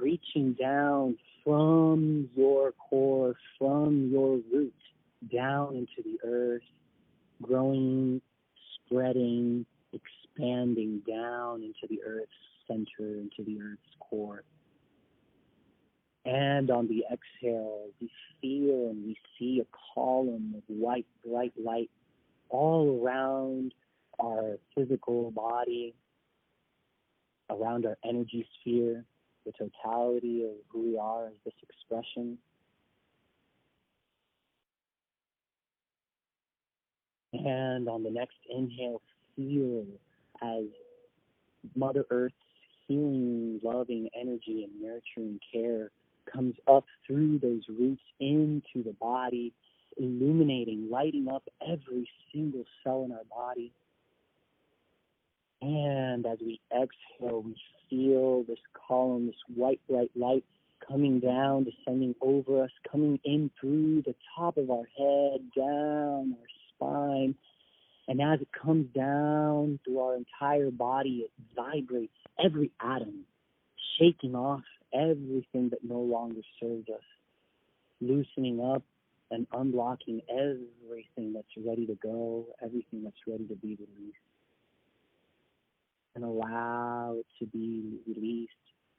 reaching 0.00 0.54
down 0.54 1.18
from 1.44 2.28
your 2.34 2.72
core, 2.72 3.34
from 3.58 4.08
your 4.10 4.40
root, 4.52 4.74
down 5.32 5.76
into 5.76 6.02
the 6.02 6.18
earth, 6.26 6.62
growing, 7.42 8.20
spreading, 8.74 9.66
expanding 9.92 11.02
down 11.06 11.62
into 11.62 11.86
the 11.88 12.00
earth's 12.06 12.30
center, 12.66 13.16
into 13.16 13.44
the 13.44 13.60
earth's 13.60 13.96
core. 13.98 14.42
And 16.24 16.70
on 16.70 16.86
the 16.86 17.04
exhale, 17.10 17.88
we 18.00 18.10
feel 18.40 18.90
and 18.90 19.04
we 19.04 19.16
see 19.38 19.60
a 19.60 19.66
column 19.94 20.54
of 20.56 20.62
white, 20.66 21.06
bright 21.26 21.54
light 21.62 21.90
all 22.50 23.00
around 23.02 23.72
our 24.18 24.58
physical 24.74 25.30
body, 25.30 25.94
around 27.48 27.86
our 27.86 27.96
energy 28.04 28.46
sphere, 28.60 29.04
the 29.46 29.52
totality 29.52 30.44
of 30.44 30.52
who 30.68 30.90
we 30.90 30.98
are 30.98 31.28
as 31.28 31.32
this 31.44 31.54
expression. 31.62 32.36
And 37.32 37.88
on 37.88 38.02
the 38.02 38.10
next 38.10 38.36
inhale, 38.54 39.00
feel 39.36 39.86
as 40.42 40.64
Mother 41.74 42.04
Earth's 42.10 42.34
healing, 42.86 43.60
loving 43.62 44.08
energy 44.20 44.64
and 44.64 44.82
nurturing 44.82 45.40
care 45.52 45.90
comes 46.32 46.54
up 46.66 46.84
through 47.06 47.38
those 47.38 47.62
roots 47.68 48.02
into 48.18 48.82
the 48.84 48.94
body, 49.00 49.52
illuminating, 49.96 50.88
lighting 50.90 51.28
up 51.28 51.42
every 51.66 52.08
single 52.32 52.64
cell 52.82 53.04
in 53.04 53.12
our 53.12 53.24
body. 53.30 53.72
And 55.62 56.24
as 56.26 56.38
we 56.40 56.60
exhale, 56.72 57.42
we 57.42 57.56
feel 57.88 58.44
this 58.44 58.58
column, 58.88 59.26
this 59.26 59.36
white, 59.54 59.80
bright 59.88 60.10
light 60.16 60.44
coming 60.86 61.20
down, 61.20 61.64
descending 61.64 62.14
over 62.20 62.64
us, 62.64 62.70
coming 62.90 63.20
in 63.24 63.50
through 63.60 64.02
the 64.02 64.14
top 64.36 64.56
of 64.56 64.70
our 64.70 64.88
head, 64.96 65.40
down 65.54 66.36
our 66.38 66.48
spine. 66.74 67.34
And 68.08 68.20
as 68.20 68.40
it 68.40 68.48
comes 68.52 68.86
down 68.94 69.78
through 69.84 70.00
our 70.00 70.16
entire 70.16 70.70
body, 70.70 71.26
it 71.26 71.30
vibrates 71.54 72.16
every 72.42 72.70
atom, 72.80 73.24
shaking 73.98 74.34
off 74.34 74.64
everything 74.92 75.70
that 75.70 75.82
no 75.82 76.00
longer 76.00 76.40
serves 76.60 76.88
us, 76.88 77.02
loosening 78.00 78.60
up 78.60 78.82
and 79.30 79.48
unblocking 79.50 80.20
everything 80.28 81.32
that's 81.32 81.46
ready 81.56 81.86
to 81.86 81.94
go, 82.02 82.46
everything 82.62 83.04
that's 83.04 83.16
ready 83.26 83.46
to 83.46 83.54
be 83.56 83.76
released 83.78 84.18
and 86.14 86.24
allow 86.24 87.16
it 87.18 87.26
to 87.38 87.46
be 87.46 87.98
released 88.06 88.52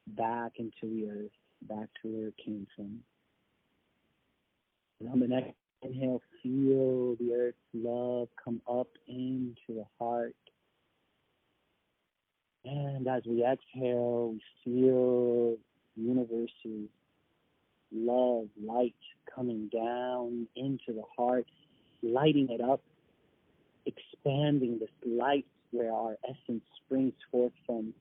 back 0.07 0.53
into 0.57 0.71
the 0.83 1.09
earth, 1.09 1.31
back 1.63 1.89
to 2.01 2.07
where 2.07 2.27
it 2.29 2.37
came 2.43 2.65
from. 2.75 2.99
And 4.99 5.09
on 5.09 5.19
the 5.19 5.27
next 5.27 5.53
inhale, 5.81 6.21
feel 6.41 7.15
the 7.15 7.33
earth's 7.33 7.57
love 7.73 8.29
come 8.43 8.61
up 8.69 8.87
into 9.07 9.55
the 9.69 9.85
heart. 9.99 10.35
And 12.63 13.07
as 13.07 13.23
we 13.25 13.43
exhale, 13.43 14.33
we 14.33 14.41
feel 14.63 15.57
universe's 15.95 16.89
love, 17.91 18.47
light 18.61 18.95
coming 19.33 19.69
down 19.73 20.47
into 20.55 20.93
the 20.93 21.03
heart, 21.17 21.47
lighting 22.01 22.49
it 22.49 22.61
up, 22.61 22.81
expanding 23.85 24.79
this 24.79 24.89
light 25.05 25.45
where 25.71 25.91
our 25.91 26.17
essence 26.23 26.63
springs 26.83 27.13
forth 27.31 27.53
from 27.65 27.93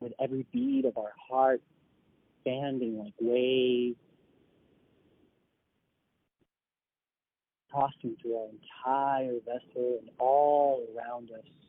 with 0.00 0.12
every 0.20 0.46
beat 0.52 0.84
of 0.84 0.96
our 0.98 1.12
heart 1.28 1.60
expanding 2.44 2.98
like 2.98 3.14
waves 3.20 3.96
tossing 7.72 8.16
through 8.22 8.36
our 8.36 8.48
entire 8.48 9.38
vessel 9.44 9.98
and 10.00 10.10
all 10.18 10.86
around 10.96 11.30
us. 11.32 11.63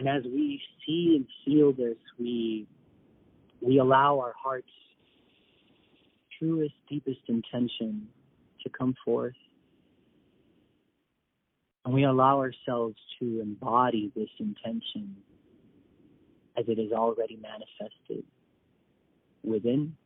And 0.00 0.08
as 0.08 0.24
we 0.24 0.60
see 0.84 1.14
and 1.14 1.26
feel 1.44 1.72
this, 1.72 1.98
we 2.18 2.66
we 3.60 3.78
allow 3.78 4.18
our 4.18 4.34
heart's 4.42 4.66
truest, 6.38 6.74
deepest 6.88 7.20
intention 7.28 8.08
to 8.64 8.70
come 8.70 8.94
forth 9.04 9.34
and 11.84 11.94
we 11.94 12.04
allow 12.04 12.38
ourselves 12.38 12.96
to 13.18 13.40
embody 13.40 14.12
this 14.14 14.28
intention 14.38 15.16
as 16.56 16.64
it 16.68 16.78
is 16.78 16.92
already 16.92 17.36
manifested 17.36 18.24
within. 19.42 19.96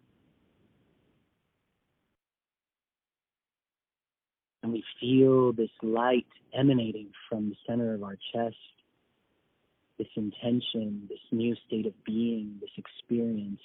And 4.62 4.72
we 4.72 4.84
feel 5.00 5.52
this 5.52 5.68
light 5.82 6.26
emanating 6.56 7.08
from 7.28 7.50
the 7.50 7.56
center 7.66 7.94
of 7.94 8.02
our 8.02 8.16
chest, 8.32 8.56
this 9.98 10.08
intention, 10.16 11.06
this 11.08 11.18
new 11.30 11.54
state 11.66 11.86
of 11.86 11.92
being, 12.04 12.56
this 12.60 12.70
experience, 12.76 13.60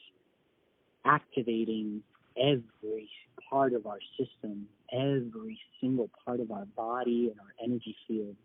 activating 1.05 2.01
every 2.37 3.09
part 3.49 3.73
of 3.73 3.85
our 3.85 3.99
system, 4.17 4.67
every 4.91 5.59
single 5.81 6.09
part 6.25 6.39
of 6.39 6.51
our 6.51 6.65
body 6.75 7.29
and 7.31 7.39
our 7.39 7.53
energy 7.63 7.95
field, 8.07 8.35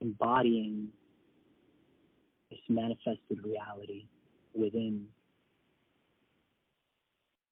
embodying 0.00 0.88
this 2.50 2.60
manifested 2.68 3.42
reality 3.42 4.06
within. 4.54 5.06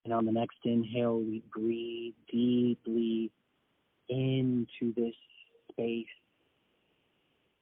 And 0.05 0.15
on 0.15 0.25
the 0.25 0.33
next 0.33 0.59
inhale, 0.65 1.19
we 1.19 1.43
breathe 1.53 2.15
deeply 2.31 3.31
into 4.09 4.95
this 4.95 5.15
space, 5.73 6.07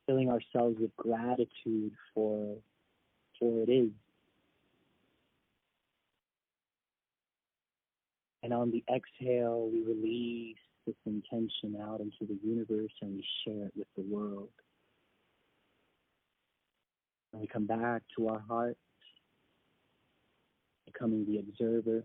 filling 0.06 0.30
ourselves 0.30 0.76
with 0.78 0.94
gratitude 0.96 1.92
for 2.14 2.56
for 3.38 3.62
it 3.62 3.68
is. 3.68 3.90
And 8.42 8.52
on 8.52 8.70
the 8.70 8.84
exhale, 8.94 9.70
we 9.72 9.82
release 9.82 10.58
this 10.86 10.94
intention 11.06 11.80
out 11.82 12.00
into 12.00 12.26
the 12.30 12.38
universe 12.46 12.92
and 13.00 13.14
we 13.14 13.24
share 13.44 13.66
it 13.66 13.72
with 13.74 13.88
the 13.96 14.02
world. 14.02 14.50
And 17.32 17.40
we 17.40 17.46
come 17.46 17.66
back 17.66 18.02
to 18.16 18.28
our 18.28 18.40
heart, 18.46 18.76
becoming 20.84 21.24
the 21.26 21.38
observer. 21.38 22.04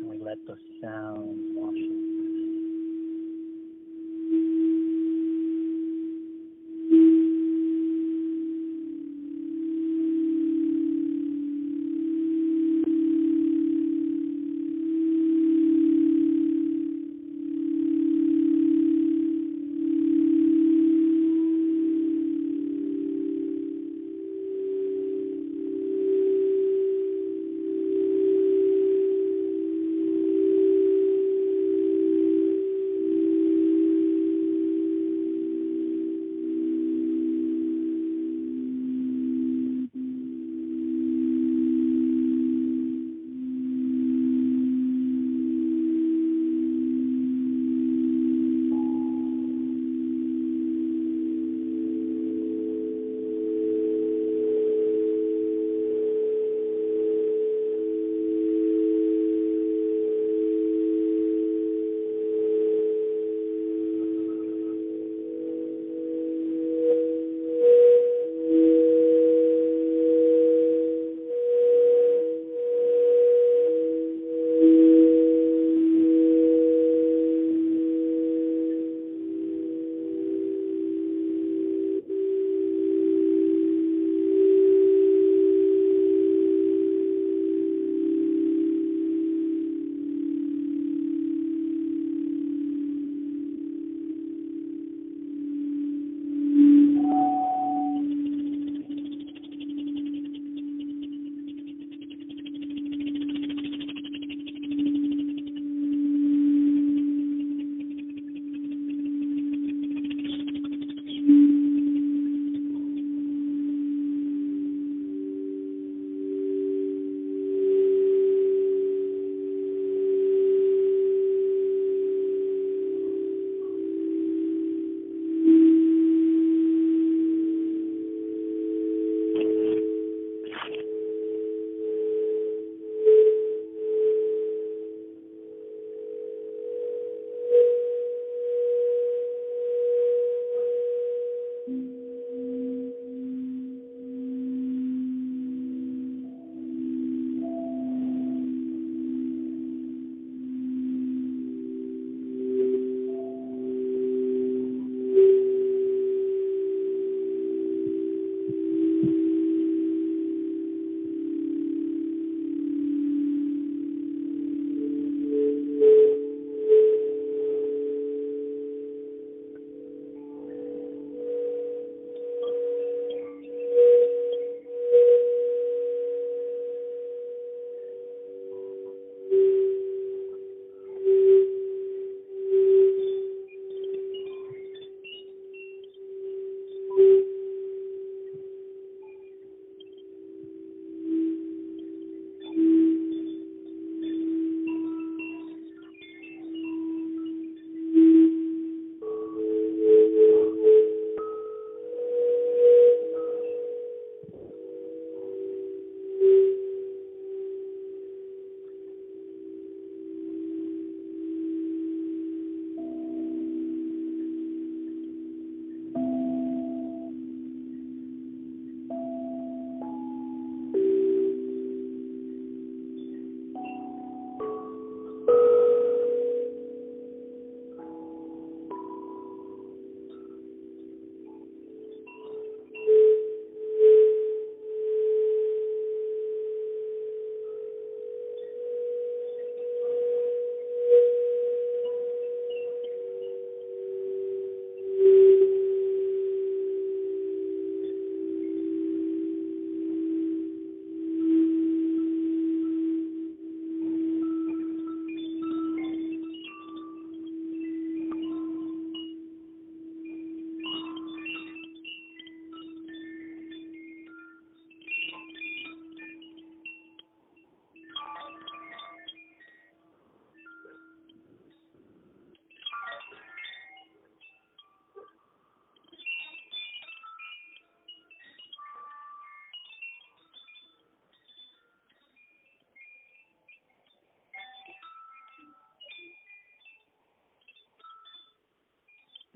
And 0.00 0.10
we 0.10 0.18
let 0.18 0.36
the 0.46 0.56
sound 0.82 1.38
wash 1.54 1.89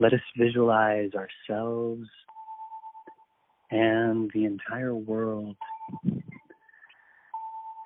Let 0.00 0.14
us 0.14 0.20
visualize 0.36 1.10
ourselves 1.14 2.08
and 3.70 4.30
the 4.32 4.46
entire 4.46 4.94
world 4.94 5.56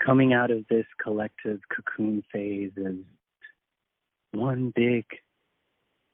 coming 0.06 0.32
out 0.32 0.52
of 0.52 0.64
this 0.70 0.86
collective 1.02 1.58
cocoon 1.74 2.22
phase 2.32 2.70
as 2.78 2.94
one 4.30 4.72
big, 4.76 5.04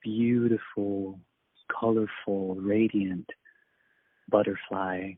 beautiful, 0.03 1.21
colorful, 1.79 2.55
radiant 2.57 3.29
butterfly 4.31 5.13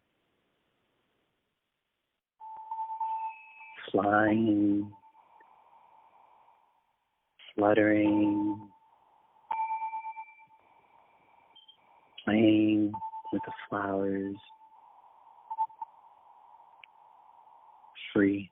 flying, 3.92 4.90
fluttering, 7.55 8.71
playing 12.24 12.92
with 13.32 13.42
the 13.44 13.52
flowers, 13.68 14.37
free, 18.12 18.50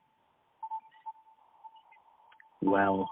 well, 2.63 3.09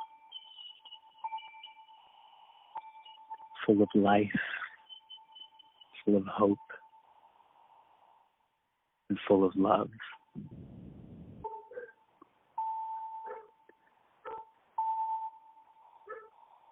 full 3.66 3.82
of 3.82 3.88
life, 3.94 4.26
full 6.04 6.16
of 6.16 6.24
hope, 6.26 6.58
and 9.08 9.18
full 9.26 9.44
of 9.44 9.52
love. 9.56 9.90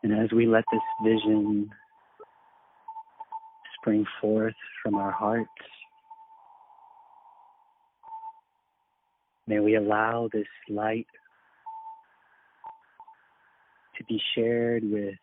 And 0.02 0.12
as 0.12 0.30
we 0.32 0.46
let 0.46 0.64
this 0.70 0.80
vision 1.02 1.68
spring 3.86 4.04
forth 4.20 4.54
from 4.82 4.96
our 4.96 5.12
hearts, 5.12 5.48
may 9.46 9.60
we 9.60 9.76
allow 9.76 10.28
this 10.32 10.48
light 10.68 11.06
to 13.96 14.04
be 14.08 14.20
shared 14.34 14.82
with 14.82 15.14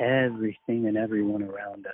everything 0.00 0.86
and 0.86 0.96
everyone 0.96 1.42
around 1.42 1.86
us. 1.86 1.92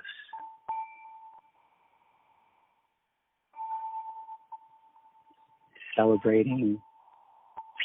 Celebrating 5.96 6.78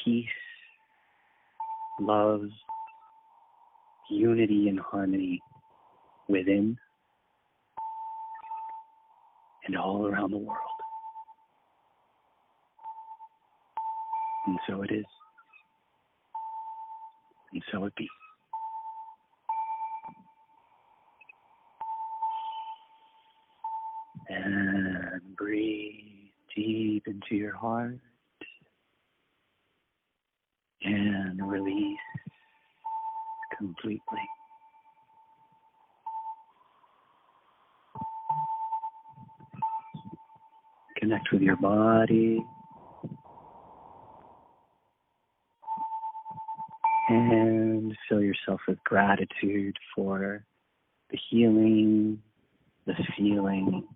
peace, 0.05 0.25
love, 1.99 2.43
unity, 4.11 4.69
and 4.69 4.79
harmony 4.79 5.41
within 6.27 6.77
and 9.69 9.77
all 9.77 10.07
around 10.07 10.31
the 10.31 10.37
world. 10.37 10.57
And 14.47 14.57
so 14.67 14.81
it 14.81 14.89
is. 14.89 15.05
And 17.53 17.61
so 17.71 17.85
it 17.85 17.95
be. 17.95 18.07
And 24.29 25.35
breathe 25.37 26.31
deep 26.55 27.03
into 27.05 27.35
your 27.35 27.55
heart 27.55 27.99
and 30.81 31.47
release 31.47 31.99
completely. 33.55 33.99
Connect 41.09 41.31
with 41.31 41.41
your 41.41 41.55
body. 41.55 42.45
And 47.07 47.97
fill 48.07 48.21
yourself 48.21 48.61
with 48.67 48.77
gratitude 48.83 49.75
for 49.95 50.45
the 51.09 51.17
healing, 51.31 52.21
the 52.85 52.93
feeling, 53.17 53.87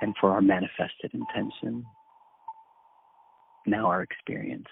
and 0.00 0.14
for 0.18 0.30
our 0.30 0.40
manifested 0.40 1.12
intention. 1.12 1.84
Now 3.66 3.84
our 3.84 4.00
experience. 4.00 4.64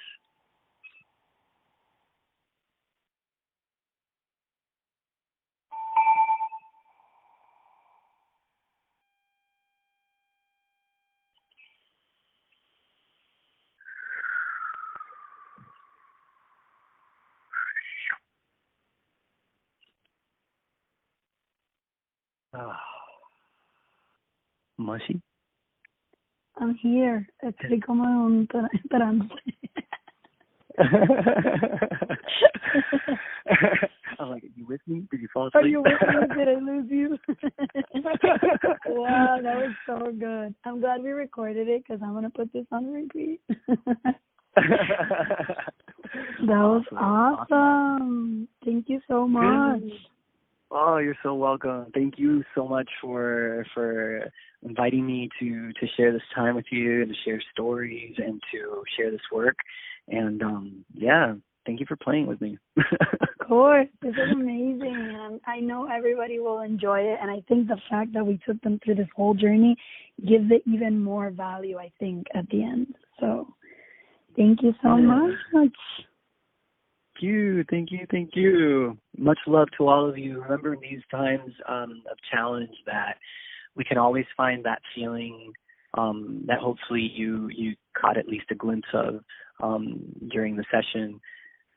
Ah. 22.59 22.66
Oh. 22.66 22.75
Mushy? 24.79 25.21
I'm 26.57 26.75
here. 26.75 27.27
Estoy 27.42 27.81
como 27.81 28.47
esperando. 28.73 29.29
I'm 34.18 34.31
like, 34.31 34.44
you 34.57 34.66
with 34.66 34.81
me? 34.87 35.07
Did 35.11 35.21
you 35.21 35.29
fall 35.33 35.49
asleep? 35.49 35.64
Are 35.64 35.66
you 35.66 35.83
with 35.83 36.01
me? 36.09 36.37
Did 36.37 36.49
I 36.49 36.55
lose 36.61 36.90
you? 36.90 37.18
wow, 38.87 39.38
that 39.42 39.57
was 39.57 39.75
so 39.87 40.12
good. 40.12 40.55
I'm 40.64 40.81
glad 40.81 41.03
we 41.03 41.11
recorded 41.11 41.68
it 41.68 41.85
because 41.87 42.01
I'm 42.03 42.14
gonna 42.14 42.31
put 42.31 42.53
this 42.53 42.66
on 42.73 42.87
repeat. 42.92 43.40
that 44.57 45.73
was 46.47 46.85
awesome. 46.97 48.49
Thank 48.64 48.88
you 48.88 49.01
so 49.09 49.27
much. 49.29 49.83
Oh, 50.70 50.98
you're 50.98 51.16
so 51.22 51.35
welcome. 51.35 51.87
Thank 51.94 52.18
you 52.18 52.44
so 52.54 52.68
much 52.68 52.88
for 53.00 53.64
for 53.72 54.31
inviting 54.62 55.07
me 55.07 55.28
to 55.40 55.72
to 55.72 55.87
share 55.96 56.12
this 56.12 56.22
time 56.35 56.57
with 56.57 56.66
you 56.70 57.02
and 57.02 57.11
to 57.11 57.16
share 57.24 57.42
stories 57.52 58.14
and 58.18 58.40
to 58.52 58.83
share 58.96 59.11
this 59.11 59.20
work. 59.33 59.57
And 60.09 60.42
um 60.42 60.85
yeah, 60.92 61.35
thank 61.64 61.81
you 61.81 61.87
for 61.87 61.96
playing 61.96 62.26
with 62.26 62.40
me. 62.42 62.59
of 62.76 63.46
course, 63.48 63.88
this 64.02 64.12
is 64.12 64.33
amazing, 64.33 65.16
and 65.18 65.40
I 65.46 65.61
know 65.61 65.88
everybody 65.90 66.38
will 66.38 66.61
enjoy 66.61 67.00
it. 67.00 67.18
And 67.22 67.31
I 67.31 67.42
think 67.48 67.68
the 67.68 67.81
fact 67.88 68.12
that 68.12 68.26
we 68.26 68.38
took 68.46 68.61
them 68.61 68.78
through 68.85 68.96
this 68.96 69.09
whole 69.16 69.35
journey 69.35 69.74
gives 70.26 70.50
it 70.50 70.62
even 70.66 71.02
more 71.02 71.31
value. 71.31 71.78
I 71.78 71.90
think 71.98 72.26
at 72.35 72.48
the 72.50 72.62
end. 72.62 72.94
So, 73.20 73.48
thank 74.37 74.62
you 74.62 74.74
so 74.83 74.96
much. 74.98 75.72
Thank 77.18 77.33
you, 77.33 77.64
thank 77.68 77.90
you, 77.90 78.07
thank 78.12 78.31
you. 78.37 78.96
Much 79.16 79.38
love 79.48 79.66
to 79.76 79.88
all 79.88 80.09
of 80.09 80.16
you. 80.16 80.40
Remember 80.40 80.74
in 80.74 80.81
these 80.81 81.02
times 81.11 81.52
um, 81.68 82.02
of 82.09 82.16
challenge 82.31 82.70
that 82.87 83.16
we 83.74 83.83
can 83.83 83.98
always 83.98 84.24
find 84.37 84.64
that 84.64 84.81
feeling 84.94 85.52
um, 85.94 86.44
that 86.46 86.61
hopefully 86.61 87.11
you 87.12 87.48
you 87.48 87.74
caught 88.00 88.18
at 88.18 88.28
least 88.28 88.44
a 88.52 88.54
glimpse 88.54 88.87
of 88.94 89.20
um, 89.61 90.00
during 90.31 90.54
the 90.54 90.64
session. 90.70 91.20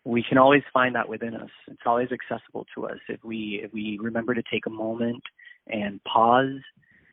We 0.03 0.23
can 0.27 0.37
always 0.37 0.61
find 0.71 0.93
that 0.93 1.09
within 1.09 1.33
us. 1.33 1.49
It's 1.67 1.81
always 1.87 2.09
accessible 2.11 2.67
to 2.75 2.85
us 2.85 2.99
if 3.09 3.23
we 3.23 3.61
if 3.63 3.73
we 3.73 3.97
remember 3.99 4.35
to 4.35 4.43
take 4.51 4.67
a 4.67 4.71
moment 4.71 5.23
and 5.65 5.99
pause 6.03 6.61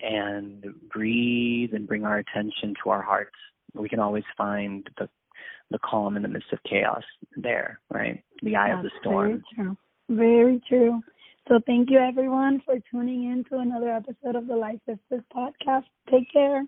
and 0.02 0.66
breathe 0.92 1.72
and 1.72 1.88
bring 1.88 2.04
our 2.04 2.18
attention 2.18 2.74
to 2.84 2.90
our 2.90 3.02
hearts. 3.02 3.36
We 3.72 3.88
can 3.88 4.00
always 4.00 4.24
find 4.36 4.86
the 4.98 5.08
the 5.70 5.78
calm 5.78 6.16
in 6.16 6.22
the 6.22 6.28
midst 6.28 6.52
of 6.52 6.58
chaos 6.68 7.02
there, 7.36 7.80
right? 7.90 8.22
The 8.42 8.56
eye 8.56 8.68
That's 8.68 8.78
of 8.78 8.84
the 8.84 8.90
storm. 9.00 9.28
Very 9.28 9.42
true. 9.54 9.76
Very 10.08 10.62
true. 10.68 11.02
So 11.48 11.60
thank 11.66 11.90
you 11.90 11.98
everyone 11.98 12.62
for 12.64 12.76
tuning 12.90 13.24
in 13.30 13.44
to 13.50 13.58
another 13.58 13.90
episode 13.90 14.36
of 14.36 14.46
the 14.46 14.56
Life 14.56 14.80
Sisters 14.86 15.24
podcast. 15.34 15.84
Take 16.10 16.30
care. 16.32 16.64